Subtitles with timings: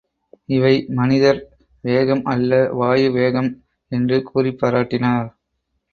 [0.45, 1.39] இவை மனிதர்
[1.83, 3.51] வேகம் அல்ல வாயு வேகம்
[3.91, 5.29] என்று கூறிப் பாராட்டினர்.